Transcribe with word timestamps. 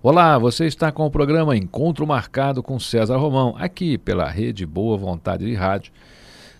Olá, 0.00 0.38
você 0.38 0.64
está 0.66 0.92
com 0.92 1.04
o 1.04 1.10
programa 1.10 1.56
Encontro 1.56 2.06
Marcado 2.06 2.62
com 2.62 2.78
César 2.78 3.16
Romão, 3.16 3.56
aqui 3.58 3.98
pela 3.98 4.30
Rede 4.30 4.64
Boa 4.64 4.96
Vontade 4.96 5.44
de 5.44 5.54
Rádio, 5.54 5.92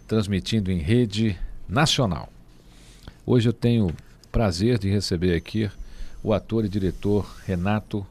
transmitindo 0.09 0.73
em 0.73 0.79
rede 0.79 1.39
nacional. 1.69 2.31
Hoje 3.25 3.49
eu 3.49 3.53
tenho 3.53 3.95
prazer 4.33 4.77
de 4.77 4.91
receber 4.91 5.37
aqui 5.37 5.71
o 6.21 6.33
ator 6.33 6.65
e 6.65 6.69
diretor 6.69 7.33
Renato 7.47 8.05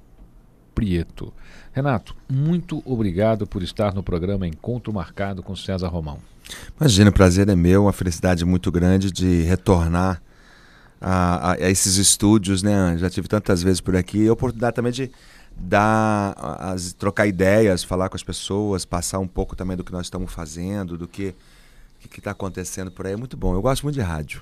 Prieto. 0.74 1.34
Renato, 1.74 2.16
muito 2.30 2.82
obrigado 2.86 3.46
por 3.46 3.62
estar 3.62 3.94
no 3.94 4.02
programa 4.02 4.48
Encontro 4.48 4.94
Marcado 4.94 5.44
com 5.44 5.58
César 5.58 5.90
Romão. 5.90 6.20
Imagina, 6.80 7.10
o 7.10 7.14
prazer 7.14 7.50
é 7.50 7.56
meu, 7.56 7.84
uma 7.84 7.94
felicidade 7.94 8.46
muito 8.46 8.72
grande 8.72 9.12
de 9.12 9.42
retornar 9.42 10.22
a, 11.00 11.52
a, 11.52 11.70
esses 11.70 11.98
estúdios, 11.98 12.64
né? 12.64 12.98
Já 12.98 13.10
tive 13.10 13.28
tantas 13.28 13.62
vezes 13.62 13.82
por 13.82 13.96
aqui. 13.96 14.20
E 14.20 14.28
a 14.28 14.34
oportunidade 14.34 14.76
também 14.76 14.92
de 14.92 15.12
dar, 15.56 16.34
as, 16.38 16.94
trocar 16.94 17.28
ideias, 17.28 17.84
falar 17.84 18.10
com 18.10 18.16
as 18.16 18.24
pessoas, 18.24 18.86
passar 18.86 19.20
um 19.20 19.28
pouco 19.28 19.56
também 19.56 19.76
do 19.76 19.84
que 19.84 19.92
nós 19.92 20.06
estamos 20.06 20.32
fazendo, 20.32 20.98
do 20.98 21.08
que 21.08 21.34
que 22.08 22.20
está 22.20 22.32
acontecendo 22.32 22.90
por 22.90 23.06
aí. 23.06 23.14
É 23.14 23.18
muito 23.18 23.38
bom. 23.38 23.54
Eu 23.54 23.62
gosto 23.62 23.84
muito 23.84 23.96
de 23.96 24.02
rádio. 24.02 24.42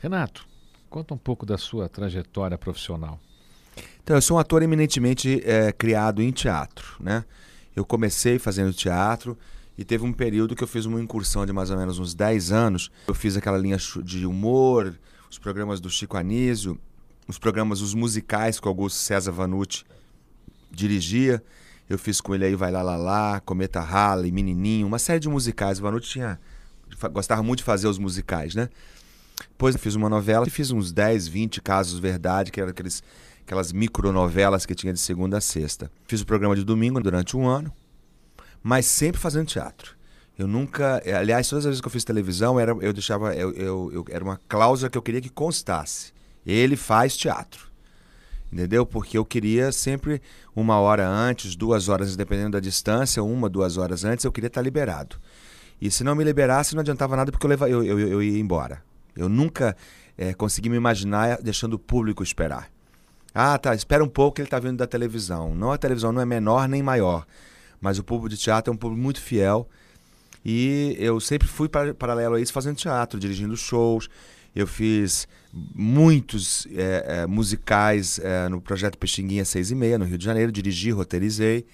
Renato, 0.00 0.46
conta 0.90 1.14
um 1.14 1.18
pouco 1.18 1.46
da 1.46 1.56
sua 1.56 1.88
trajetória 1.88 2.58
profissional. 2.58 3.18
Então, 4.02 4.16
eu 4.16 4.22
sou 4.22 4.36
um 4.36 4.40
ator 4.40 4.62
eminentemente 4.62 5.42
é, 5.44 5.70
criado 5.72 6.22
em 6.22 6.30
teatro, 6.30 6.96
né? 6.98 7.24
Eu 7.76 7.84
comecei 7.84 8.38
fazendo 8.38 8.72
teatro 8.72 9.38
e 9.76 9.84
teve 9.84 10.04
um 10.04 10.12
período 10.12 10.56
que 10.56 10.64
eu 10.64 10.68
fiz 10.68 10.84
uma 10.84 11.00
incursão 11.00 11.46
de 11.46 11.52
mais 11.52 11.70
ou 11.70 11.76
menos 11.76 11.98
uns 11.98 12.14
10 12.14 12.50
anos. 12.50 12.90
Eu 13.06 13.14
fiz 13.14 13.36
aquela 13.36 13.58
linha 13.58 13.76
de 14.02 14.26
humor, 14.26 14.94
os 15.30 15.38
programas 15.38 15.80
do 15.80 15.90
Chico 15.90 16.16
Anísio, 16.16 16.78
os 17.26 17.38
programas, 17.38 17.80
os 17.80 17.94
musicais 17.94 18.58
que 18.58 18.66
o 18.66 18.70
Augusto 18.70 18.96
César 18.96 19.32
Vanucci 19.32 19.84
dirigia. 20.70 21.42
Eu 21.88 21.98
fiz 21.98 22.20
com 22.20 22.34
ele 22.34 22.44
aí 22.44 22.54
Vai 22.54 22.70
Lá 22.70 22.82
Lá 22.82 22.96
Lá, 22.96 23.40
Cometa 23.40 23.80
Halley, 23.80 24.30
Menininho, 24.30 24.86
uma 24.86 24.98
série 24.98 25.20
de 25.20 25.28
musicais. 25.28 25.78
O 25.78 25.82
Vanucci 25.82 26.10
tinha, 26.10 26.38
gostava 27.12 27.42
muito 27.42 27.58
de 27.58 27.64
fazer 27.64 27.86
os 27.86 27.98
musicais, 27.98 28.54
né? 28.54 28.68
Depois 29.50 29.76
fiz 29.76 29.94
uma 29.94 30.08
novela 30.08 30.46
e 30.46 30.50
fiz 30.50 30.70
uns 30.70 30.92
10, 30.92 31.28
20 31.28 31.60
casos 31.60 31.98
verdade, 31.98 32.50
que 32.50 32.60
eram 32.60 32.70
aqueles, 32.70 33.02
aquelas 33.42 33.72
micronovelas 33.72 34.66
que 34.66 34.74
tinha 34.74 34.92
de 34.92 34.98
segunda 34.98 35.38
a 35.38 35.40
sexta. 35.40 35.90
Fiz 36.06 36.20
o 36.20 36.26
programa 36.26 36.56
de 36.56 36.64
domingo 36.64 37.00
durante 37.00 37.36
um 37.36 37.46
ano, 37.46 37.72
mas 38.62 38.86
sempre 38.86 39.20
fazendo 39.20 39.46
teatro. 39.46 39.97
Eu 40.38 40.46
nunca. 40.46 41.02
Eh, 41.04 41.12
aliás, 41.12 41.48
todas 41.48 41.64
as 41.64 41.70
vezes 41.70 41.80
que 41.80 41.88
eu 41.88 41.90
fiz 41.90 42.04
televisão, 42.04 42.60
era, 42.60 42.70
eu 42.70 42.92
deixava. 42.92 43.34
Eu, 43.34 43.52
eu, 43.52 43.90
eu, 43.92 44.04
era 44.08 44.22
uma 44.22 44.40
cláusula 44.48 44.88
que 44.88 44.96
eu 44.96 45.02
queria 45.02 45.20
que 45.20 45.28
constasse. 45.28 46.12
Ele 46.46 46.76
faz 46.76 47.16
teatro. 47.16 47.66
Entendeu? 48.50 48.86
Porque 48.86 49.18
eu 49.18 49.24
queria 49.24 49.72
sempre 49.72 50.22
uma 50.54 50.78
hora 50.78 51.06
antes, 51.06 51.56
duas 51.56 51.88
horas, 51.88 52.16
dependendo 52.16 52.52
da 52.52 52.60
distância, 52.60 53.22
uma, 53.22 53.48
duas 53.48 53.76
horas 53.76 54.04
antes, 54.04 54.24
eu 54.24 54.32
queria 54.32 54.46
estar 54.46 54.62
liberado. 54.62 55.16
E 55.80 55.90
se 55.90 56.02
não 56.02 56.14
me 56.14 56.24
liberasse, 56.24 56.74
não 56.74 56.80
adiantava 56.80 57.14
nada 57.14 57.30
porque 57.30 57.44
eu, 57.44 57.50
leva, 57.50 57.68
eu, 57.68 57.84
eu, 57.84 57.98
eu 57.98 58.22
ia 58.22 58.38
embora. 58.38 58.82
Eu 59.14 59.28
nunca 59.28 59.76
é, 60.16 60.32
consegui 60.32 60.70
me 60.70 60.76
imaginar 60.76 61.42
deixando 61.42 61.74
o 61.74 61.78
público 61.78 62.22
esperar. 62.22 62.70
Ah, 63.34 63.58
tá, 63.58 63.74
espera 63.74 64.02
um 64.02 64.08
pouco 64.08 64.36
que 64.36 64.40
ele 64.40 64.46
está 64.46 64.58
vindo 64.58 64.78
da 64.78 64.86
televisão. 64.86 65.54
Não, 65.54 65.72
a 65.72 65.78
televisão 65.78 66.10
não 66.10 66.22
é 66.22 66.24
menor 66.24 66.68
nem 66.68 66.82
maior. 66.82 67.26
Mas 67.80 67.98
o 67.98 68.04
público 68.04 68.30
de 68.30 68.38
teatro 68.38 68.72
é 68.72 68.74
um 68.74 68.76
público 68.76 69.02
muito 69.02 69.20
fiel 69.20 69.68
e 70.44 70.96
eu 70.98 71.20
sempre 71.20 71.48
fui 71.48 71.68
para, 71.68 71.94
paralelo 71.94 72.34
a 72.34 72.40
isso 72.40 72.52
fazendo 72.52 72.76
teatro, 72.76 73.18
dirigindo 73.18 73.56
shows. 73.56 74.08
Eu 74.54 74.66
fiz 74.66 75.28
muitos 75.52 76.66
é, 76.74 77.04
é, 77.22 77.26
musicais 77.26 78.18
é, 78.18 78.48
no 78.48 78.60
projeto 78.60 78.98
Peixinguinha 78.98 79.44
6 79.44 79.70
e 79.70 79.74
meia, 79.74 79.98
no 79.98 80.04
Rio 80.04 80.18
de 80.18 80.24
Janeiro. 80.24 80.50
Dirigi, 80.50 80.90
roteirizei. 80.90 81.66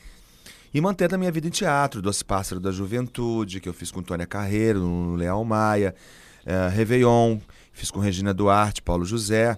E 0.72 0.80
mantendo 0.80 1.14
a 1.14 1.18
minha 1.18 1.30
vida 1.30 1.46
em 1.46 1.50
teatro. 1.50 2.02
Doce 2.02 2.24
Pássaro 2.24 2.60
da 2.60 2.72
Juventude, 2.72 3.60
que 3.60 3.68
eu 3.68 3.72
fiz 3.72 3.90
com 3.90 4.02
Tônia 4.02 4.26
Carreiro, 4.26 4.80
no 4.80 5.14
Leal 5.14 5.44
Maia. 5.44 5.94
É, 6.44 6.68
Réveillon, 6.68 7.38
fiz 7.72 7.90
com 7.90 8.00
Regina 8.00 8.34
Duarte, 8.34 8.82
Paulo 8.82 9.04
José. 9.04 9.56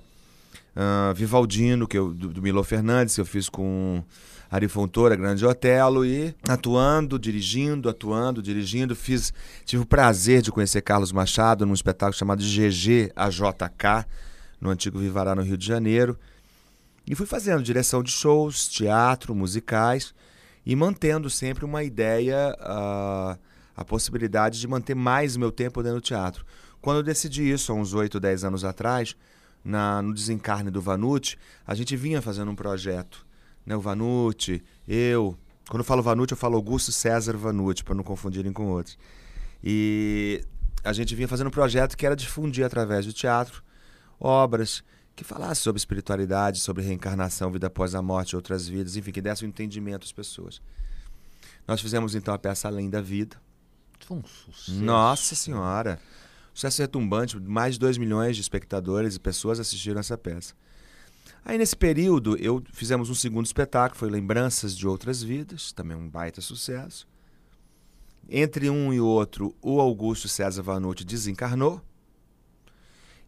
Uh, 0.76 1.14
Vivaldino, 1.14 1.88
que 1.88 1.96
eu, 1.96 2.12
do, 2.12 2.28
do 2.28 2.42
Milo 2.42 2.62
Fernandes, 2.62 3.14
que 3.14 3.20
eu 3.20 3.24
fiz 3.24 3.48
com 3.48 4.04
Ari 4.50 4.68
Fontoura, 4.68 5.16
Grande 5.16 5.44
Otelo, 5.46 6.04
e 6.04 6.34
atuando, 6.46 7.18
dirigindo, 7.18 7.88
atuando, 7.88 8.42
dirigindo. 8.42 8.94
Fiz, 8.94 9.32
tive 9.64 9.82
o 9.82 9.86
prazer 9.86 10.42
de 10.42 10.52
conhecer 10.52 10.82
Carlos 10.82 11.12
Machado 11.12 11.64
num 11.64 11.72
espetáculo 11.72 12.12
chamado 12.18 12.42
GG 12.42 13.10
AJK, 13.16 14.06
no 14.60 14.68
antigo 14.68 14.98
Vivará, 14.98 15.34
no 15.34 15.42
Rio 15.42 15.56
de 15.56 15.66
Janeiro. 15.66 16.18
E 17.06 17.14
fui 17.14 17.24
fazendo 17.24 17.62
direção 17.62 18.02
de 18.02 18.10
shows, 18.10 18.68
teatro, 18.68 19.34
musicais, 19.34 20.12
e 20.64 20.76
mantendo 20.76 21.30
sempre 21.30 21.64
uma 21.64 21.82
ideia, 21.84 22.54
uh, 22.60 23.38
a 23.74 23.84
possibilidade 23.84 24.60
de 24.60 24.68
manter 24.68 24.94
mais 24.94 25.36
meu 25.36 25.52
tempo 25.52 25.82
dentro 25.82 26.00
do 26.00 26.04
teatro. 26.04 26.44
Quando 26.82 26.98
eu 26.98 27.02
decidi 27.02 27.50
isso, 27.50 27.72
há 27.72 27.74
uns 27.74 27.94
8, 27.94 28.18
10 28.20 28.44
anos 28.44 28.64
atrás, 28.64 29.16
na, 29.66 30.00
no 30.00 30.14
desencarne 30.14 30.70
do 30.70 30.80
Vanucci, 30.80 31.36
a 31.66 31.74
gente 31.74 31.96
vinha 31.96 32.22
fazendo 32.22 32.50
um 32.50 32.54
projeto 32.54 33.26
né, 33.66 33.74
o 33.74 33.80
Vanucci, 33.80 34.62
eu. 34.86 35.36
Quando 35.68 35.80
eu 35.80 35.84
falo 35.84 36.00
Vanucci, 36.00 36.32
eu 36.32 36.38
falo 36.38 36.54
Augusto 36.54 36.92
César 36.92 37.36
Vanucci, 37.36 37.82
para 37.82 37.96
não 37.96 38.04
confundirem 38.04 38.52
com 38.52 38.66
outros. 38.66 38.96
E 39.62 40.44
a 40.84 40.92
gente 40.92 41.12
vinha 41.16 41.26
fazendo 41.26 41.48
um 41.48 41.50
projeto 41.50 41.96
que 41.96 42.06
era 42.06 42.14
difundir 42.14 42.64
através 42.64 43.04
do 43.04 43.12
teatro 43.12 43.64
obras 44.20 44.84
que 45.16 45.24
falassem 45.24 45.64
sobre 45.64 45.78
espiritualidade, 45.78 46.60
sobre 46.60 46.84
reencarnação, 46.84 47.50
vida 47.50 47.66
após 47.66 47.94
a 47.94 48.02
morte, 48.02 48.36
outras 48.36 48.68
vidas, 48.68 48.96
enfim, 48.96 49.10
que 49.10 49.20
dessem 49.20 49.46
um 49.46 49.48
entendimento 49.48 50.04
às 50.04 50.12
pessoas. 50.12 50.62
Nós 51.66 51.80
fizemos 51.80 52.14
então 52.14 52.32
a 52.32 52.38
peça 52.38 52.68
Além 52.68 52.88
da 52.88 53.00
Vida. 53.00 53.36
Foi 53.98 54.18
um 54.18 54.24
sucesso. 54.24 54.78
Nossa 54.80 55.34
Senhora! 55.34 55.98
Sucesso 56.56 56.80
retumbante, 56.80 57.38
mais 57.38 57.74
de 57.74 57.80
2 57.80 57.98
milhões 57.98 58.34
de 58.34 58.40
espectadores 58.40 59.14
e 59.14 59.20
pessoas 59.20 59.60
assistiram 59.60 60.00
essa 60.00 60.16
peça. 60.16 60.54
Aí 61.44 61.58
nesse 61.58 61.76
período 61.76 62.34
eu 62.38 62.62
fizemos 62.72 63.10
um 63.10 63.14
segundo 63.14 63.44
espetáculo, 63.44 63.98
foi 63.98 64.08
Lembranças 64.08 64.74
de 64.74 64.88
Outras 64.88 65.22
Vidas, 65.22 65.70
também 65.70 65.94
um 65.94 66.08
baita 66.08 66.40
sucesso. 66.40 67.06
Entre 68.26 68.70
um 68.70 68.90
e 68.90 68.98
outro, 68.98 69.54
o 69.60 69.82
Augusto 69.82 70.28
César 70.28 70.62
Vanucci 70.62 71.04
desencarnou. 71.04 71.82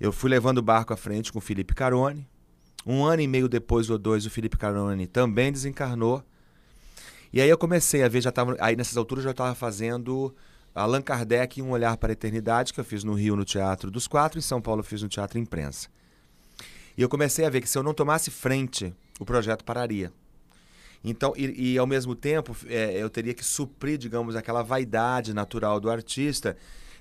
Eu 0.00 0.10
fui 0.10 0.30
levando 0.30 0.58
o 0.58 0.62
barco 0.62 0.94
à 0.94 0.96
frente 0.96 1.30
com 1.30 1.38
o 1.38 1.42
Felipe 1.42 1.74
Carone. 1.74 2.26
Um 2.86 3.04
ano 3.04 3.20
e 3.20 3.28
meio 3.28 3.46
depois 3.46 3.90
ou 3.90 3.98
dois, 3.98 4.24
o 4.24 4.30
Felipe 4.30 4.56
Carone 4.56 5.06
também 5.06 5.52
desencarnou. 5.52 6.24
E 7.30 7.42
aí 7.42 7.50
eu 7.50 7.58
comecei 7.58 8.02
a 8.02 8.08
ver, 8.08 8.22
já 8.22 8.32
tava, 8.32 8.56
aí 8.58 8.74
nessas 8.74 8.96
alturas 8.96 9.22
eu 9.22 9.28
já 9.28 9.32
estava 9.32 9.54
fazendo 9.54 10.34
Allan 10.78 11.02
Kardec 11.02 11.60
Um 11.60 11.70
Olhar 11.70 11.96
para 11.96 12.12
a 12.12 12.14
Eternidade, 12.14 12.72
que 12.72 12.80
eu 12.80 12.84
fiz 12.84 13.04
no 13.04 13.14
Rio 13.14 13.34
no 13.34 13.44
Teatro 13.44 13.90
dos 13.90 14.06
Quatro, 14.06 14.38
em 14.38 14.42
São 14.42 14.60
Paulo 14.60 14.80
eu 14.80 14.84
fiz 14.84 15.02
no 15.02 15.08
Teatro 15.08 15.38
Imprensa. 15.38 15.88
E 16.96 17.02
eu 17.02 17.08
comecei 17.08 17.44
a 17.44 17.50
ver 17.50 17.60
que 17.60 17.68
se 17.68 17.76
eu 17.78 17.82
não 17.82 17.94
tomasse 17.94 18.30
frente, 18.30 18.94
o 19.20 19.24
projeto 19.24 19.64
pararia. 19.64 20.12
Então, 21.02 21.32
e, 21.36 21.72
e 21.72 21.78
ao 21.78 21.86
mesmo 21.86 22.14
tempo, 22.14 22.56
é, 22.66 23.00
eu 23.00 23.08
teria 23.08 23.34
que 23.34 23.44
suprir, 23.44 23.98
digamos, 23.98 24.34
aquela 24.34 24.62
vaidade 24.62 25.32
natural 25.32 25.78
do 25.78 25.90
artista 25.90 26.56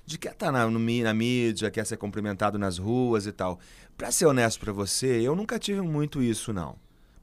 de 0.06 0.16
quer 0.16 0.32
estar 0.32 0.46
tá 0.46 0.52
na, 0.52 0.70
na 0.70 1.14
mídia, 1.14 1.70
quer 1.70 1.84
ser 1.84 1.96
cumprimentado 1.98 2.58
nas 2.58 2.78
ruas 2.78 3.26
e 3.26 3.32
tal. 3.32 3.58
Para 3.96 4.10
ser 4.10 4.26
honesto 4.26 4.60
para 4.60 4.72
você, 4.72 5.20
eu 5.20 5.36
nunca 5.36 5.58
tive 5.58 5.82
muito 5.82 6.22
isso, 6.22 6.52
não. 6.52 6.76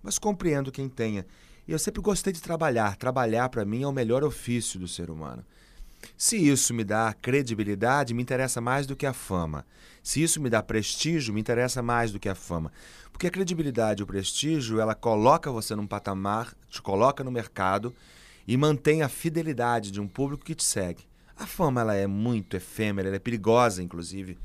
Mas 0.03 0.19
compreendo 0.19 0.71
quem 0.71 0.87
tenha. 0.87 1.25
E 1.67 1.71
eu 1.71 1.79
sempre 1.79 2.01
gostei 2.01 2.31
de 2.31 2.41
trabalhar. 2.41 2.95
Trabalhar, 2.95 3.49
para 3.49 3.65
mim, 3.65 3.81
é 3.81 3.87
o 3.87 3.91
melhor 3.91 4.23
ofício 4.23 4.79
do 4.79 4.87
ser 4.87 5.09
humano. 5.09 5.43
Se 6.17 6.37
isso 6.37 6.73
me 6.73 6.83
dá 6.83 7.13
credibilidade, 7.13 8.13
me 8.13 8.21
interessa 8.21 8.61
mais 8.61 8.85
do 8.85 8.95
que 8.95 9.05
a 9.05 9.13
fama. 9.13 9.65
Se 10.03 10.21
isso 10.21 10.39
me 10.41 10.49
dá 10.49 10.61
prestígio, 10.61 11.33
me 11.33 11.41
interessa 11.41 11.81
mais 11.81 12.11
do 12.11 12.19
que 12.19 12.29
a 12.29 12.35
fama. 12.35 12.71
Porque 13.11 13.27
a 13.27 13.31
credibilidade 13.31 14.01
e 14.01 14.03
o 14.03 14.07
prestígio, 14.07 14.79
ela 14.79 14.93
coloca 14.93 15.51
você 15.51 15.75
num 15.75 15.87
patamar, 15.87 16.53
te 16.69 16.81
coloca 16.81 17.23
no 17.23 17.31
mercado 17.31 17.93
e 18.47 18.55
mantém 18.57 19.01
a 19.01 19.09
fidelidade 19.09 19.91
de 19.91 19.99
um 19.99 20.07
público 20.07 20.45
que 20.45 20.53
te 20.53 20.63
segue. 20.63 21.03
A 21.37 21.45
fama 21.45 21.81
ela 21.81 21.95
é 21.95 22.07
muito 22.07 22.55
efêmera, 22.55 23.07
ela 23.07 23.17
é 23.17 23.19
perigosa, 23.19 23.81
inclusive. 23.81 24.37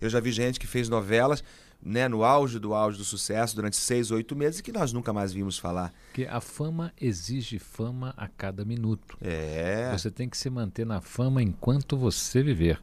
Eu 0.00 0.08
já 0.08 0.20
vi 0.20 0.30
gente 0.30 0.60
que 0.60 0.66
fez 0.66 0.88
novelas 0.88 1.42
né, 1.82 2.08
no 2.08 2.24
auge 2.24 2.58
do 2.58 2.74
auge 2.74 2.98
do 2.98 3.04
sucesso 3.04 3.54
durante 3.54 3.76
seis, 3.76 4.10
oito 4.10 4.34
meses 4.34 4.60
que 4.60 4.72
nós 4.72 4.92
nunca 4.92 5.12
mais 5.12 5.32
vimos 5.32 5.58
falar. 5.58 5.92
Porque 6.08 6.24
a 6.24 6.40
fama 6.40 6.92
exige 7.00 7.58
fama 7.58 8.12
a 8.16 8.26
cada 8.28 8.64
minuto. 8.64 9.16
É. 9.20 9.90
Você 9.92 10.10
tem 10.10 10.28
que 10.28 10.36
se 10.36 10.50
manter 10.50 10.84
na 10.84 11.00
fama 11.00 11.42
enquanto 11.42 11.96
você 11.96 12.42
viver. 12.42 12.80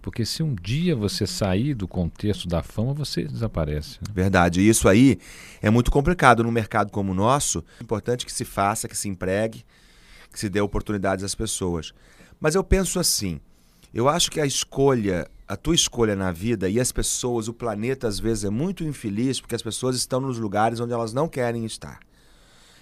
Porque 0.00 0.24
se 0.24 0.42
um 0.42 0.54
dia 0.54 0.94
você 0.96 1.26
sair 1.26 1.74
do 1.74 1.86
contexto 1.86 2.48
da 2.48 2.62
fama, 2.62 2.94
você 2.94 3.24
desaparece. 3.24 3.98
Né? 4.00 4.08
Verdade. 4.14 4.60
E 4.60 4.68
isso 4.68 4.88
aí 4.88 5.18
é 5.60 5.68
muito 5.68 5.90
complicado 5.90 6.42
num 6.42 6.50
mercado 6.50 6.90
como 6.90 7.12
o 7.12 7.14
nosso. 7.14 7.64
É 7.80 7.82
importante 7.82 8.24
que 8.24 8.32
se 8.32 8.44
faça, 8.44 8.88
que 8.88 8.96
se 8.96 9.08
empregue, 9.08 9.64
que 10.32 10.38
se 10.38 10.48
dê 10.48 10.60
oportunidades 10.60 11.24
às 11.24 11.34
pessoas. 11.34 11.92
Mas 12.40 12.54
eu 12.54 12.62
penso 12.62 12.98
assim: 12.98 13.40
eu 13.92 14.08
acho 14.08 14.30
que 14.30 14.40
a 14.40 14.46
escolha, 14.46 15.28
a 15.46 15.56
tua 15.56 15.74
escolha 15.74 16.14
na 16.14 16.30
vida 16.30 16.68
e 16.68 16.78
as 16.78 16.92
pessoas, 16.92 17.48
o 17.48 17.54
planeta 17.54 18.06
às 18.06 18.18
vezes 18.18 18.44
é 18.44 18.50
muito 18.50 18.84
infeliz 18.84 19.40
porque 19.40 19.54
as 19.54 19.62
pessoas 19.62 19.96
estão 19.96 20.20
nos 20.20 20.38
lugares 20.38 20.80
onde 20.80 20.92
elas 20.92 21.12
não 21.12 21.28
querem 21.28 21.64
estar. 21.64 22.00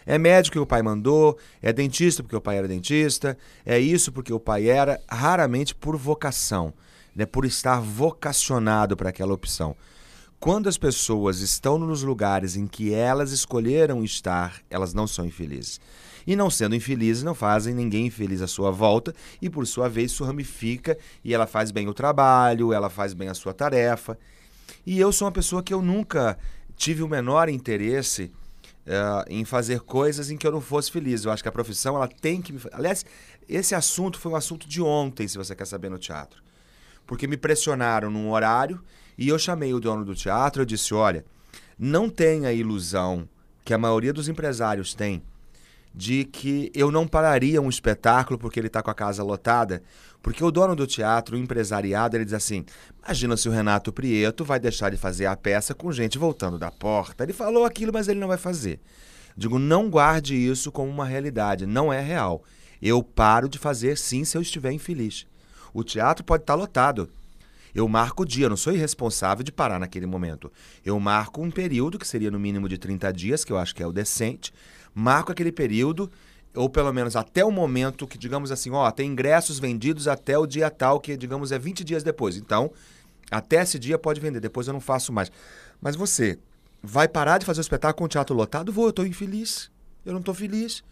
É 0.05 0.19
médico 0.19 0.55
que 0.55 0.59
o 0.61 0.67
pai 0.67 0.83
mandou, 0.83 1.37
é 1.61 1.73
dentista 1.73 2.23
porque 2.23 2.37
o 2.37 2.41
pai 2.41 2.59
era 2.59 2.69
dentista, 2.69 3.37
é 3.65 3.79
isso 3.79 4.13
porque 4.13 4.33
o 4.33 4.39
pai 4.39 4.69
era, 4.69 5.01
raramente 5.09 5.75
por 5.75 5.97
vocação, 5.97 6.73
né, 7.15 7.27
por 7.27 7.45
estar 7.45 7.81
vocacionado 7.81 8.97
para 8.97 9.09
aquela 9.09 9.35
opção. 9.35 9.75
Quando 10.39 10.69
as 10.69 10.77
pessoas 10.77 11.41
estão 11.41 11.79
nos 11.79 12.03
lugares 12.03 12.57
em 12.57 12.67
que 12.67 12.93
elas 12.93 13.33
escolheram 13.33 14.05
estar, 14.05 14.61
elas 14.69 14.93
não 14.93 15.07
são 15.07 15.25
infelizes. 15.25 15.81
E 16.27 16.37
não 16.37 16.51
sendo 16.51 16.75
infelizes, 16.75 17.23
não 17.23 17.35
fazem 17.35 17.75
ninguém 17.75 18.07
infeliz 18.07 18.43
à 18.43 18.47
sua 18.47 18.71
volta, 18.71 19.15
e 19.41 19.49
por 19.49 19.67
sua 19.67 19.89
vez 19.89 20.13
isso 20.13 20.25
ramifica 20.25 20.99
e 21.25 21.33
ela 21.33 21.47
faz 21.47 21.71
bem 21.71 21.89
o 21.89 21.95
trabalho, 21.95 22.73
ela 22.73 22.91
faz 22.91 23.15
bem 23.15 23.29
a 23.29 23.35
sua 23.35 23.55
tarefa. 23.55 24.19
E 24.85 24.99
eu 24.99 25.13
sou 25.13 25.27
uma 25.27 25.33
pessoa 25.33 25.63
que 25.63 25.73
eu 25.73 25.81
nunca 25.81 26.39
tive 26.77 27.03
o 27.03 27.09
menor 27.09 27.49
interesse 27.49 28.31
uh, 28.87 29.25
em 29.29 29.45
fazer 29.45 29.81
coisas 29.81 30.31
em 30.31 30.37
que 30.37 30.47
eu 30.47 30.53
não 30.53 30.61
fosse 30.61 30.91
feliz. 30.91 31.25
Eu 31.25 31.33
acho 31.33 31.43
que 31.43 31.49
a 31.49 31.53
profissão 31.53 31.97
ela 31.97 32.09
tem 32.09 32.43
que 32.43 32.53
me. 32.53 32.61
Aliás, 32.73 33.05
esse 33.49 33.75
assunto 33.75 34.19
foi 34.19 34.33
um 34.33 34.37
assunto 34.37 34.69
de 34.69 34.83
ontem, 34.83 35.27
se 35.27 35.39
você 35.39 35.55
quer 35.55 35.67
saber 35.67 35.89
no 35.89 35.99
teatro. 35.99 36.43
Porque 37.07 37.27
me 37.27 37.37
pressionaram 37.37 38.11
num 38.11 38.31
horário 38.31 38.83
e 39.19 39.29
eu 39.29 39.39
chamei 39.39 39.73
o 39.73 39.81
dono 39.81 40.05
do 40.05 40.15
teatro 40.15 40.63
e 40.63 40.67
disse: 40.67 40.95
olha, 40.95 41.25
não 41.79 42.09
tenha 42.09 42.49
a 42.49 42.53
ilusão 42.53 43.29
que 43.65 43.75
a 43.75 43.79
maioria 43.79 44.13
dos 44.13 44.29
empresários 44.29 44.95
tem 44.95 45.23
de 45.97 46.25
que 46.25 46.71
eu 46.75 46.91
não 46.91 47.09
pararia 47.09 47.61
um 47.63 47.71
espetáculo 47.71 48.39
porque 48.39 48.61
ele 48.61 48.67
está 48.67 48.83
com 48.83 48.91
a 48.91 48.95
casa 48.95 49.23
lotada, 49.23 49.83
porque 50.23 50.45
o 50.45 50.51
dono 50.51 50.77
do 50.77 50.87
teatro, 50.87 51.35
o 51.35 51.39
empresariado, 51.39 52.17
ele 52.17 52.25
diz 52.25 52.35
assim: 52.35 52.67
imagina 53.03 53.37
se 53.37 53.49
o 53.49 53.53
Renato 53.53 53.93
Prieto 53.93 54.45
vai 54.45 54.61
deixar 54.61 54.91
de 54.91 54.99
fazer 54.99 55.25
a 55.25 55.37
peça 55.37 55.75
com 55.75 55.91
gente 55.91 56.19
voltando 56.19 56.59
da 56.59 56.71
porta. 56.71 57.25
Ele 57.25 57.33
falou 57.33 57.65
aquilo, 57.65 57.93
mas 57.95 58.09
ele 58.09 58.21
não 58.21 58.29
vai 58.29 58.37
fazer. 58.37 58.79
Digo, 59.35 59.59
não 59.59 59.89
guarde 59.89 60.35
isso 60.35 60.71
como 60.71 60.91
uma 60.91 61.07
realidade, 61.07 61.67
não 61.67 61.93
é 61.93 62.01
real. 62.01 62.43
Eu 62.81 63.03
paro 63.03 63.49
de 63.49 63.59
fazer 63.59 63.97
sim 63.97 64.25
se 64.25 64.37
eu 64.37 64.43
estiver 64.43 64.73
infeliz. 64.73 65.27
O 65.73 65.83
teatro 65.83 66.25
pode 66.25 66.43
estar 66.43 66.55
lotado. 66.55 67.09
Eu 67.77 67.87
marco 67.87 68.23
o 68.23 68.27
dia, 68.27 68.49
não 68.49 68.57
sou 68.57 68.73
irresponsável 68.73 69.45
de 69.45 69.53
parar 69.53 69.79
naquele 69.79 70.07
momento. 70.07 70.51
Eu 70.83 70.99
marco 70.99 71.43
um 71.43 71.51
período, 71.51 71.99
que 71.99 72.09
seria 72.09 72.31
no 72.31 72.41
mínimo 72.41 72.71
de 72.71 72.79
30 72.79 73.13
dias, 73.13 73.45
que 73.45 73.53
eu 73.53 73.59
acho 73.59 73.75
que 73.75 73.83
é 73.83 73.87
o 73.87 73.93
decente. 73.93 74.51
Marco 74.95 75.31
aquele 75.31 75.53
período 75.53 76.11
ou 76.55 76.71
pelo 76.71 76.91
menos 76.91 77.15
até 77.15 77.45
o 77.45 77.51
momento 77.51 78.07
que, 78.07 78.17
digamos 78.17 78.51
assim, 78.51 78.71
ó, 78.71 78.91
tem 78.91 79.11
ingressos 79.11 79.59
vendidos 79.59 80.09
até 80.09 80.39
o 80.39 80.47
dia 80.47 80.71
tal, 80.71 80.99
que, 80.99 81.15
digamos, 81.19 81.53
é 81.53 81.59
20 81.59 81.85
dias 81.85 82.03
depois. 82.03 82.39
Então, 82.39 82.73
até 83.31 83.61
esse 83.61 83.79
dia 83.79 83.99
pode 83.99 84.23
vender, 84.23 84.41
depois 84.41 84.67
eu 84.67 84.73
não 84.73 84.81
faço 84.81 85.13
mais. 85.13 85.31
Mas 85.79 85.95
você 85.95 86.39
vai 86.83 87.07
parar 87.07 87.37
de 87.37 87.45
fazer 87.45 87.61
o 87.61 87.63
espetáculo 87.63 87.99
com 87.99 88.05
o 88.05 88.09
teatro 88.09 88.35
lotado? 88.35 88.73
Vou, 88.73 88.85
eu 88.85 88.91
estou 88.91 89.07
infeliz. 89.07 89.71
Eu 90.03 90.15
não 90.15 90.21
estou 90.21 90.33
feliz. 90.35 90.83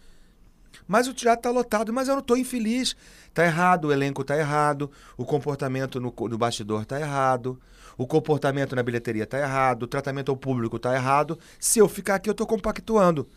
Mas 0.86 1.08
o 1.08 1.14
teatro 1.14 1.40
está 1.40 1.50
lotado, 1.50 1.92
mas 1.92 2.08
eu 2.08 2.14
não 2.14 2.20
estou 2.20 2.36
infeliz. 2.36 2.96
Está 3.28 3.44
errado, 3.44 3.86
o 3.86 3.92
elenco 3.92 4.22
está 4.22 4.36
errado, 4.36 4.90
o 5.16 5.24
comportamento 5.24 6.00
no, 6.00 6.14
no 6.28 6.38
bastidor 6.38 6.82
está 6.82 7.00
errado, 7.00 7.60
o 7.96 8.06
comportamento 8.06 8.74
na 8.74 8.82
bilheteria 8.82 9.24
está 9.24 9.38
errado, 9.38 9.84
o 9.84 9.86
tratamento 9.86 10.30
ao 10.30 10.36
público 10.36 10.76
está 10.76 10.94
errado. 10.94 11.38
Se 11.58 11.78
eu 11.78 11.88
ficar 11.88 12.16
aqui, 12.16 12.28
eu 12.28 12.32
estou 12.32 12.46
compactuando. 12.46 13.28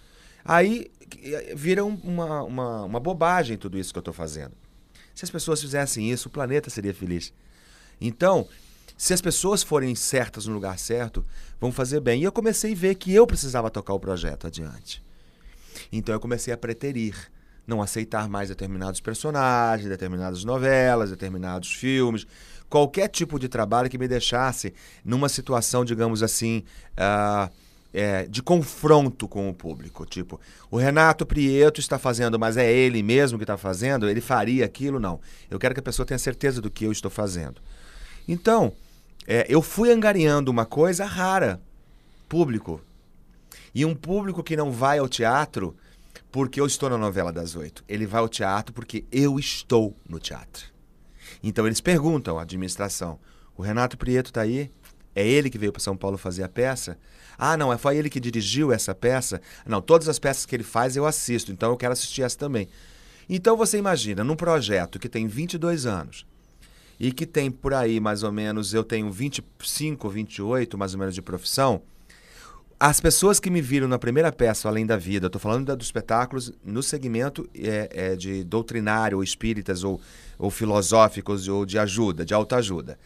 Aí 0.44 0.90
vira 1.56 1.84
uma, 1.84 2.44
uma, 2.44 2.84
uma 2.84 3.00
bobagem 3.00 3.58
tudo 3.58 3.78
isso 3.78 3.92
que 3.92 3.98
eu 3.98 4.02
estou 4.02 4.14
fazendo. 4.14 4.54
Se 5.14 5.26
as 5.26 5.32
pessoas 5.32 5.60
fizessem 5.60 6.12
isso, 6.12 6.28
o 6.28 6.32
planeta 6.32 6.70
seria 6.70 6.94
feliz. 6.94 7.34
Então, 8.00 8.48
se 8.98 9.14
as 9.14 9.22
pessoas 9.22 9.62
forem 9.62 9.94
certas 9.96 10.46
no 10.46 10.54
lugar 10.54 10.78
certo, 10.80 11.26
vão 11.60 11.72
fazer 11.72 12.00
bem. 12.00 12.22
E 12.22 12.24
eu 12.24 12.32
comecei 12.32 12.74
a 12.74 12.76
ver 12.76 12.96
que 12.96 13.14
eu 13.14 13.28
precisava 13.28 13.70
tocar 13.70 13.94
o 13.94 14.00
projeto 14.00 14.48
adiante. 14.48 15.04
Então 15.92 16.14
eu 16.14 16.20
comecei 16.20 16.54
a 16.54 16.58
preterir, 16.58 17.16
não 17.66 17.82
aceitar 17.82 18.30
mais 18.30 18.50
determinados 18.50 19.02
personagens, 19.02 19.90
determinadas 19.90 20.44
novelas, 20.44 21.10
determinados 21.10 21.74
filmes, 21.74 22.26
qualquer 22.70 23.08
tipo 23.08 23.40
de 23.40 23.48
trabalho 23.48 23.90
que 23.90 23.98
me 23.98 24.08
deixasse 24.08 24.74
numa 25.04 25.30
situação, 25.30 25.84
digamos 25.84 26.24
assim, 26.24 26.64
uh, 26.94 27.52
é, 27.94 28.28
de 28.28 28.44
confronto 28.44 29.28
com 29.28 29.50
o 29.50 29.54
público. 29.54 30.06
Tipo, 30.06 30.40
o 30.70 30.78
Renato 30.78 31.26
Prieto 31.26 31.80
está 31.80 31.98
fazendo, 31.98 32.38
mas 32.38 32.58
é 32.58 32.72
ele 32.72 33.02
mesmo 33.02 33.38
que 33.38 33.44
está 33.44 33.58
fazendo? 33.58 34.10
Ele 34.10 34.22
faria 34.22 34.66
aquilo? 34.66 35.00
Não. 35.00 35.20
Eu 35.50 35.58
quero 35.58 35.74
que 35.74 35.80
a 35.80 35.84
pessoa 35.84 36.06
tenha 36.06 36.20
certeza 36.20 36.62
do 36.62 36.70
que 36.70 36.86
eu 36.86 36.92
estou 36.92 37.10
fazendo. 37.10 37.62
Então, 38.28 38.74
é, 39.26 39.46
eu 39.50 39.62
fui 39.62 39.92
angariando 39.92 40.52
uma 40.52 40.66
coisa 40.66 41.06
rara: 41.06 41.60
público. 42.30 42.82
E 43.74 43.86
um 43.86 43.96
público 43.96 44.44
que 44.44 44.56
não 44.56 44.72
vai 44.72 45.00
ao 45.00 45.08
teatro 45.08 45.76
porque 46.32 46.60
eu 46.60 46.66
estou 46.66 46.90
na 46.90 46.98
novela 46.98 47.32
das 47.32 47.56
oito. 47.56 47.84
Ele 47.88 48.06
vai 48.06 48.22
ao 48.22 48.30
teatro 48.30 48.74
porque 48.74 49.06
eu 49.12 49.40
estou 49.40 49.96
no 50.08 50.20
teatro. 50.20 50.66
Então 51.42 51.66
eles 51.66 51.82
perguntam 51.82 52.38
à 52.38 52.42
administração: 52.42 53.20
o 53.56 53.62
Renato 53.62 53.98
Prieto 53.98 54.30
está 54.30 54.42
aí? 54.42 54.72
É 55.16 55.28
ele 55.28 55.50
que 55.50 55.58
veio 55.58 55.72
para 55.72 55.82
São 55.82 55.98
Paulo 55.98 56.18
fazer 56.18 56.44
a 56.44 56.50
peça? 56.50 56.98
Ah, 57.38 57.58
não, 57.58 57.74
é, 57.74 57.78
foi 57.78 57.98
ele 57.98 58.10
que 58.10 58.20
dirigiu 58.20 58.72
essa 58.72 58.94
peça? 58.94 59.42
Não, 59.66 59.82
todas 59.82 60.08
as 60.08 60.20
peças 60.20 60.46
que 60.46 60.56
ele 60.56 60.64
faz 60.64 60.96
eu 60.96 61.06
assisto, 61.06 61.52
então 61.52 61.72
eu 61.72 61.78
quero 61.78 61.94
assistir 61.94 62.22
essa 62.22 62.38
também. 62.38 62.68
Então 63.30 63.58
você 63.58 63.78
imagina, 63.78 64.24
num 64.24 64.36
projeto 64.36 65.00
que 65.00 65.10
tem 65.10 65.28
22 65.28 65.86
anos 65.86 66.26
e 67.00 67.12
que 67.12 67.26
tem 67.26 67.52
por 67.52 67.74
aí 67.74 68.00
mais 68.00 68.24
ou 68.24 68.32
menos, 68.32 68.74
eu 68.74 68.84
tenho 68.84 69.12
25, 69.12 70.10
28 70.10 70.78
mais 70.78 70.94
ou 70.94 71.00
menos 71.00 71.14
de 71.16 71.22
profissão, 71.22 71.82
as 72.80 73.00
pessoas 73.00 73.40
que 73.40 73.50
me 73.50 73.60
viram 73.60 73.88
na 73.88 73.98
primeira 73.98 74.32
peça, 74.32 74.68
Além 74.68 74.86
da 74.86 74.98
Vida, 74.98 75.28
estou 75.28 75.42
falando 75.42 75.66
da, 75.66 75.76
dos 75.76 75.88
espetáculos 75.88 76.54
no 76.64 76.84
segmento 76.84 77.50
é, 77.56 77.90
é, 77.92 78.16
de 78.16 78.44
doutrinário, 78.44 79.18
ou 79.18 79.24
espíritas, 79.24 79.84
ou, 79.84 80.00
ou 80.38 80.52
filosóficos, 80.52 81.48
ou 81.48 81.66
de 81.66 81.80
ajuda, 81.80 82.24
de 82.24 82.36
autoajuda. 82.36 83.00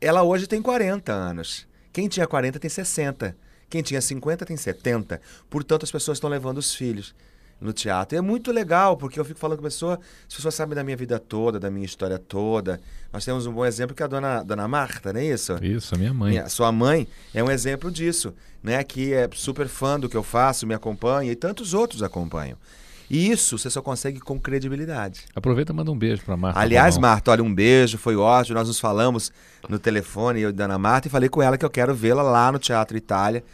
Ela 0.00 0.22
hoje 0.22 0.46
tem 0.46 0.62
40 0.62 1.12
anos. 1.12 1.66
Quem 1.92 2.08
tinha 2.08 2.26
40 2.26 2.58
tem 2.58 2.70
60. 2.70 3.36
Quem 3.68 3.82
tinha 3.82 4.00
50 4.00 4.46
tem 4.46 4.56
70. 4.56 5.20
Portanto, 5.50 5.82
as 5.82 5.90
pessoas 5.90 6.16
estão 6.16 6.30
levando 6.30 6.58
os 6.58 6.74
filhos 6.74 7.14
no 7.60 7.72
teatro. 7.72 8.16
E 8.16 8.18
é 8.18 8.20
muito 8.20 8.52
legal, 8.52 8.96
porque 8.96 9.18
eu 9.18 9.24
fico 9.24 9.38
falando 9.38 9.58
com 9.58 9.64
a 9.64 9.70
pessoa, 9.70 9.98
as 10.28 10.34
pessoas 10.34 10.54
sabem 10.54 10.74
da 10.74 10.84
minha 10.84 10.96
vida 10.96 11.18
toda, 11.18 11.58
da 11.58 11.70
minha 11.70 11.86
história 11.86 12.18
toda. 12.18 12.80
Nós 13.12 13.24
temos 13.24 13.46
um 13.46 13.52
bom 13.52 13.64
exemplo 13.64 13.94
que 13.94 14.02
é 14.02 14.06
a 14.06 14.08
dona, 14.08 14.42
dona 14.42 14.68
Marta, 14.68 15.12
não 15.12 15.20
é 15.20 15.24
isso? 15.24 15.56
Isso, 15.62 15.94
a 15.94 15.98
minha 15.98 16.12
mãe. 16.12 16.30
Minha, 16.30 16.48
sua 16.48 16.70
mãe 16.70 17.08
é 17.34 17.42
um 17.42 17.50
exemplo 17.50 17.90
disso, 17.90 18.34
né? 18.62 18.82
Que 18.84 19.14
é 19.14 19.28
super 19.32 19.68
fã 19.68 19.98
do 19.98 20.08
que 20.08 20.16
eu 20.16 20.22
faço, 20.22 20.66
me 20.66 20.74
acompanha 20.74 21.32
e 21.32 21.36
tantos 21.36 21.72
outros 21.72 22.02
acompanham. 22.02 22.58
E 23.08 23.30
isso 23.30 23.56
você 23.56 23.70
só 23.70 23.80
consegue 23.80 24.18
com 24.18 24.38
credibilidade. 24.38 25.26
Aproveita 25.34 25.72
e 25.72 25.76
manda 25.76 25.90
um 25.90 25.98
beijo 25.98 26.24
para 26.24 26.36
Marta. 26.36 26.58
Aliás, 26.58 26.98
Marta, 26.98 27.30
olha, 27.30 27.42
um 27.42 27.54
beijo, 27.54 27.96
foi 27.98 28.16
ótimo. 28.16 28.58
Nós 28.58 28.66
nos 28.66 28.80
falamos 28.80 29.32
no 29.68 29.78
telefone, 29.78 30.40
eu 30.40 30.50
e 30.50 30.52
Dana 30.52 30.76
Marta, 30.76 31.06
e 31.06 31.10
falei 31.10 31.28
com 31.28 31.40
ela 31.40 31.56
que 31.56 31.64
eu 31.64 31.70
quero 31.70 31.94
vê-la 31.94 32.22
lá 32.22 32.50
no 32.50 32.58
Teatro 32.58 32.96
Itália, 32.96 33.44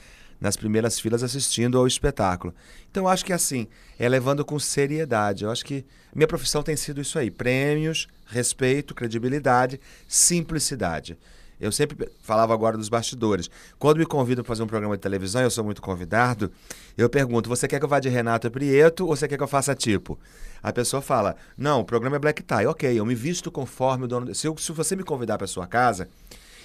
nas 0.43 0.57
primeiras 0.57 0.99
filas, 0.99 1.23
assistindo 1.23 1.79
ao 1.79 1.87
espetáculo. 1.87 2.53
Então, 2.91 3.07
acho 3.07 3.25
que 3.25 3.33
assim, 3.33 3.69
é 3.97 4.09
levando 4.09 4.45
com 4.45 4.59
seriedade. 4.59 5.45
Eu 5.45 5.51
acho 5.53 5.65
que 5.65 5.85
minha 6.13 6.27
profissão 6.27 6.65
tem 6.65 6.75
sido 6.75 7.01
isso 7.01 7.17
aí: 7.17 7.31
prêmios, 7.31 8.09
respeito, 8.27 8.93
credibilidade, 8.93 9.81
simplicidade. 10.09 11.17
Eu 11.61 11.71
sempre 11.71 12.11
falava 12.21 12.53
agora 12.53 12.77
dos 12.77 12.89
bastidores. 12.89 13.49
Quando 13.79 13.99
me 13.99 14.05
convidam 14.05 14.43
para 14.43 14.49
fazer 14.49 14.65
um 14.65 14.67
programa 14.67 14.97
de 14.97 15.01
televisão, 15.01 15.43
eu 15.43 15.51
sou 15.51 15.63
muito 15.63 15.81
convidado, 15.81 16.51
eu 16.99 17.09
pergunto: 17.09 17.49
você 17.49 17.69
quer 17.69 17.79
que 17.79 17.85
eu 17.85 17.89
vá 17.89 18.01
de 18.01 18.09
Renato 18.09 18.51
Prieto 18.51 19.07
ou 19.07 19.15
você 19.15 19.29
quer 19.29 19.37
que 19.37 19.43
eu 19.45 19.49
faça 19.49 19.77
tipo? 19.77 20.19
A 20.61 20.73
pessoa 20.73 21.01
fala: 21.01 21.37
não, 21.57 21.83
o 21.83 21.85
programa 21.85 22.17
é 22.17 22.19
black 22.19 22.43
tie. 22.43 22.67
Ok, 22.67 22.99
eu 22.99 23.07
me 23.07 23.15
visto 23.15 23.49
conforme 23.49 24.07
o 24.07 24.09
dono. 24.09 24.35
Se, 24.35 24.49
eu, 24.49 24.57
se 24.59 24.73
você 24.73 24.97
me 24.97 25.05
convidar 25.05 25.39
para 25.39 25.47
sua 25.47 25.69
casa, 25.69 26.09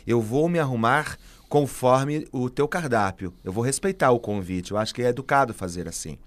eu 0.07 0.19
vou 0.19 0.49
me 0.49 0.57
arrumar 0.57 1.15
conforme 1.49 2.27
o 2.31 2.49
teu 2.49 2.67
cardápio. 2.67 3.33
Eu 3.43 3.51
vou 3.51 3.63
respeitar 3.63 4.11
o 4.11 4.19
convite. 4.19 4.71
Eu 4.71 4.77
acho 4.77 4.93
que 4.93 5.01
é 5.01 5.07
educado 5.07 5.53
fazer 5.53 5.87
assim. 5.87 6.17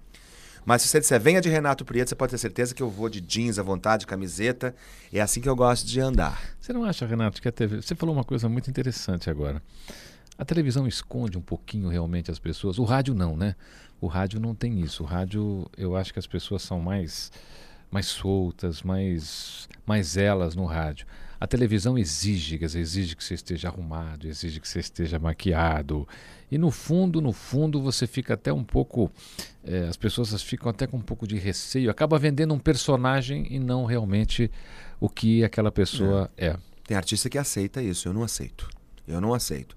Mas 0.65 0.83
se 0.83 0.89
você 0.89 1.01
disser, 1.01 1.21
venha 1.21 1.41
de 1.41 1.49
Renato 1.49 1.85
Prieto, 1.85 2.11
você 2.11 2.15
pode 2.15 2.31
ter 2.31 2.39
certeza 2.39 2.75
que 2.75 2.83
eu 2.83 2.91
vou 2.91 3.09
de 3.09 3.21
jeans 3.21 3.59
à 3.59 3.63
vontade, 3.63 4.07
camiseta. 4.07 4.75
É 5.13 5.21
assim 5.21 5.41
que 5.41 5.49
eu 5.49 5.57
gosto 5.57 5.87
de 5.87 6.01
andar. 6.01 6.41
Você 6.61 6.73
não 6.73 6.85
acha, 6.85 7.07
Renato, 7.07 7.41
que 7.41 7.49
a 7.49 7.53
TV. 7.53 7.81
Você 7.81 7.95
falou 7.95 8.15
uma 8.15 8.25
coisa 8.25 8.49
muito 8.49 8.69
interessante 8.69 9.31
agora. 9.31 9.63
A 10.37 10.45
televisão 10.45 10.87
esconde 10.87 11.37
um 11.37 11.43
pouquinho 11.43 11.89
realmente 11.89 12.31
as 12.31 12.39
pessoas. 12.39 12.79
O 12.79 12.85
rádio 12.85 13.15
não, 13.15 13.37
né? 13.37 13.57
O 14.01 14.07
rádio 14.07 14.41
não 14.41 14.55
tem 14.55 14.81
isso. 14.81 15.03
O 15.03 15.07
rádio, 15.07 15.67
eu 15.77 15.97
acho 15.97 16.13
que 16.13 16.19
as 16.19 16.27
pessoas 16.27 16.63
são 16.63 16.81
mais, 16.81 17.31
mais 17.91 18.07
soltas, 18.07 18.83
mais, 18.83 19.69
mais 19.87 20.17
elas 20.17 20.55
no 20.55 20.65
rádio. 20.65 21.07
A 21.41 21.47
televisão 21.47 21.97
exige, 21.97 22.59
quer 22.59 22.67
dizer, 22.67 22.81
exige 22.81 23.17
que 23.17 23.25
você 23.25 23.33
esteja 23.33 23.69
arrumado, 23.69 24.29
exige 24.29 24.61
que 24.61 24.69
você 24.69 24.81
esteja 24.81 25.19
maquiado. 25.19 26.07
E 26.51 26.59
no 26.59 26.71
fundo, 26.71 27.19
no 27.23 27.33
fundo, 27.33 27.81
você 27.81 28.07
fica 28.07 28.35
até 28.35 28.53
um 28.53 28.63
pouco. 28.63 29.11
É, 29.65 29.89
as 29.89 29.97
pessoas 29.97 30.43
ficam 30.43 30.69
até 30.69 30.87
com 30.87 30.99
um 30.99 31.03
pouco 31.03 31.27
de 31.27 31.39
receio, 31.39 31.91
acaba 31.91 32.19
vendendo 32.19 32.53
um 32.53 32.59
personagem 32.59 33.47
e 33.51 33.59
não 33.59 33.87
realmente 33.87 34.51
o 35.01 35.09
que 35.09 35.43
aquela 35.43 35.73
pessoa 35.73 36.31
é. 36.37 36.49
é. 36.49 36.57
Tem 36.87 36.95
artista 36.95 37.31
que 37.31 37.39
aceita 37.39 37.83
isso, 37.83 38.07
eu 38.07 38.13
não 38.13 38.23
aceito. 38.23 38.69
Eu 39.09 39.19
não 39.19 39.33
aceito. 39.33 39.75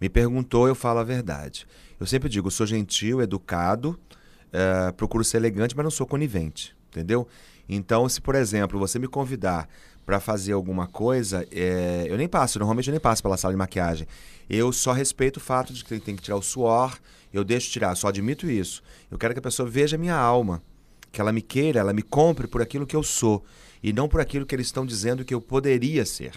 Me 0.00 0.08
perguntou, 0.08 0.66
eu 0.66 0.74
falo 0.74 1.00
a 1.00 1.04
verdade. 1.04 1.66
Eu 2.00 2.06
sempre 2.06 2.28
digo, 2.28 2.50
sou 2.50 2.66
gentil, 2.66 3.20
educado, 3.20 4.00
uh, 4.48 4.92
procuro 4.94 5.22
ser 5.22 5.36
elegante, 5.36 5.76
mas 5.76 5.84
não 5.84 5.90
sou 5.90 6.06
conivente, 6.06 6.74
entendeu? 6.88 7.28
Então, 7.68 8.08
se 8.08 8.20
por 8.20 8.34
exemplo 8.34 8.78
você 8.78 8.98
me 8.98 9.06
convidar 9.06 9.68
para 10.04 10.18
fazer 10.18 10.52
alguma 10.52 10.86
coisa, 10.86 11.46
é, 11.50 12.06
eu 12.08 12.16
nem 12.16 12.28
passo, 12.28 12.58
normalmente 12.58 12.88
eu 12.88 12.92
nem 12.92 13.00
passo 13.00 13.22
pela 13.22 13.36
sala 13.36 13.54
de 13.54 13.58
maquiagem. 13.58 14.06
Eu 14.50 14.72
só 14.72 14.92
respeito 14.92 15.36
o 15.36 15.40
fato 15.40 15.72
de 15.72 15.84
que 15.84 16.00
tem 16.00 16.16
que 16.16 16.22
tirar 16.22 16.36
o 16.36 16.42
suor, 16.42 16.98
eu 17.32 17.44
deixo 17.44 17.70
tirar, 17.70 17.94
só 17.94 18.08
admito 18.08 18.50
isso. 18.50 18.82
Eu 19.10 19.18
quero 19.18 19.32
que 19.32 19.38
a 19.38 19.42
pessoa 19.42 19.68
veja 19.68 19.96
a 19.96 19.98
minha 19.98 20.16
alma, 20.16 20.62
que 21.10 21.20
ela 21.20 21.32
me 21.32 21.40
queira, 21.40 21.80
ela 21.80 21.92
me 21.92 22.02
compre 22.02 22.46
por 22.46 22.60
aquilo 22.60 22.86
que 22.86 22.96
eu 22.96 23.02
sou 23.02 23.44
e 23.82 23.92
não 23.92 24.08
por 24.08 24.20
aquilo 24.20 24.46
que 24.46 24.54
eles 24.54 24.66
estão 24.66 24.86
dizendo 24.86 25.24
que 25.24 25.34
eu 25.34 25.40
poderia 25.40 26.04
ser. 26.04 26.32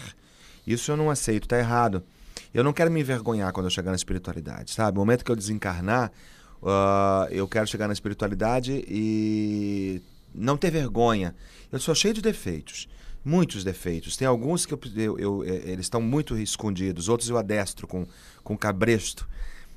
Isso 0.66 0.90
eu 0.90 0.96
não 0.96 1.10
aceito, 1.10 1.44
está 1.44 1.58
errado. 1.58 2.02
Eu 2.52 2.64
não 2.64 2.72
quero 2.72 2.90
me 2.90 3.00
envergonhar 3.00 3.52
quando 3.52 3.66
eu 3.66 3.70
chegar 3.70 3.90
na 3.90 3.96
espiritualidade, 3.96 4.72
sabe? 4.72 4.94
No 4.96 5.00
momento 5.00 5.24
que 5.24 5.30
eu 5.30 5.36
desencarnar, 5.36 6.10
uh, 6.62 7.30
eu 7.30 7.46
quero 7.46 7.66
chegar 7.66 7.86
na 7.86 7.92
espiritualidade 7.92 8.84
e 8.88 10.02
não 10.34 10.56
ter 10.56 10.70
vergonha. 10.70 11.34
Eu 11.70 11.78
sou 11.78 11.94
cheio 11.94 12.14
de 12.14 12.20
defeitos, 12.20 12.88
muitos 13.26 13.64
defeitos. 13.64 14.16
Tem 14.16 14.26
alguns 14.26 14.64
que 14.64 14.72
eu, 14.72 14.80
eu, 14.94 15.18
eu, 15.18 15.44
eh, 15.44 15.62
eles 15.64 15.86
estão 15.86 16.00
muito 16.00 16.38
escondidos, 16.38 17.08
outros 17.08 17.28
eu 17.28 17.36
adestro 17.36 17.86
com, 17.86 18.06
com 18.44 18.56
cabresto. 18.56 19.28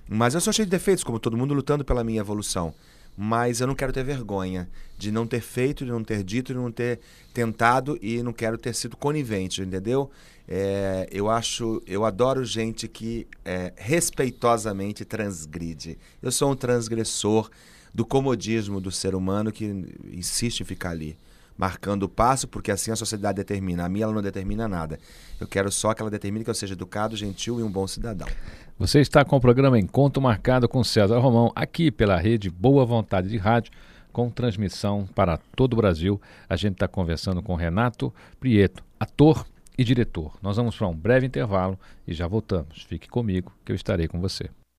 Mas 0.08 0.36
eu 0.36 0.42
sou 0.42 0.54
cheio 0.54 0.66
de 0.68 0.72
defeitos, 0.72 1.04
como 1.04 1.20
todo 1.20 1.36
mundo 1.36 1.54
lutando 1.54 1.84
pela 1.84 2.04
minha 2.04 2.20
evolução 2.20 2.74
mas 3.22 3.60
eu 3.60 3.68
não 3.68 3.76
quero 3.76 3.92
ter 3.92 4.02
vergonha 4.02 4.70
de 4.98 5.12
não 5.12 5.28
ter 5.28 5.42
feito, 5.42 5.84
de 5.84 5.92
não 5.92 6.02
ter 6.02 6.24
dito, 6.24 6.54
de 6.54 6.58
não 6.58 6.72
ter 6.72 7.02
tentado 7.34 8.00
e 8.02 8.24
não 8.24 8.32
quero 8.32 8.58
ter 8.58 8.74
sido 8.74 8.96
conivente, 8.96 9.62
entendeu? 9.62 10.10
É, 10.48 11.06
eu 11.12 11.30
acho, 11.30 11.84
eu 11.86 12.06
adoro 12.06 12.46
gente 12.46 12.88
que 12.88 13.28
é, 13.44 13.74
respeitosamente 13.76 15.04
transgride. 15.04 15.98
Eu 16.22 16.32
sou 16.32 16.50
um 16.50 16.56
transgressor 16.56 17.50
do 17.94 18.06
comodismo 18.06 18.80
do 18.80 18.90
ser 18.90 19.14
humano 19.14 19.52
que 19.52 19.66
insiste 20.14 20.62
em 20.62 20.66
ficar 20.66 20.92
ali 20.92 21.18
marcando 21.60 22.04
o 22.04 22.10
passo, 22.10 22.48
porque 22.48 22.72
assim 22.72 22.90
a 22.90 22.96
sociedade 22.96 23.36
determina. 23.36 23.86
A 23.86 23.90
minha 23.90 24.06
ela 24.06 24.14
não 24.14 24.22
determina 24.22 24.66
nada. 24.66 24.98
Eu 25.42 25.46
quero 25.46 25.70
só 25.70 25.94
que 25.94 26.02
ela 26.02 26.10
determine 26.10 26.46
que 26.46 26.50
eu 26.50 26.56
seja 26.56 26.74
educado, 26.74 27.18
gentil 27.18 27.60
e 27.60 27.64
um 27.64 27.70
bom 27.70 27.86
cidadão. 27.86 28.30
Você 28.78 29.02
está 29.02 29.26
com 29.26 29.36
o 29.36 29.42
programa 29.42 29.78
Encontro 29.78 30.22
Marcado 30.22 30.70
com 30.70 30.82
César 30.86 31.20
Romão, 31.20 31.52
aqui 31.54 31.92
pela 31.92 32.18
rede 32.18 32.50
Boa 32.50 32.86
Vontade 32.86 33.28
de 33.28 33.38
Rádio, 33.38 33.74
com 34.14 34.30
transmissão 34.30 35.06
para 35.14 35.38
todo 35.54 35.74
o 35.74 35.76
Brasil. 35.76 36.20
A 36.48 36.56
gente 36.56 36.76
está 36.76 36.88
conversando 36.88 37.44
com 37.44 37.56
Renato 37.56 38.14
Prieto, 38.40 38.82
ator 38.98 39.46
e 39.78 39.84
diretor. 39.84 40.38
Nós 40.42 40.56
vamos 40.56 40.78
para 40.78 40.88
um 40.88 40.96
breve 40.96 41.28
intervalo 41.28 41.78
e 42.08 42.14
já 42.14 42.26
voltamos. 42.26 42.84
Fique 42.84 43.10
comigo, 43.10 43.52
que 43.66 43.74
eu 43.74 43.76
estarei 43.76 44.08
com 44.08 44.22
você. 44.22 44.50